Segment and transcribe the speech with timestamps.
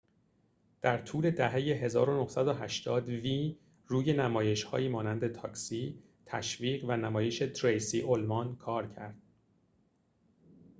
[0.81, 1.55] در طول دهه
[1.89, 3.57] ۱۹۸۰ وی
[3.87, 9.21] روی نمایش‌هایی مانند تاکسی تشویق و نمایش تریسی اولمان کار ‌کرد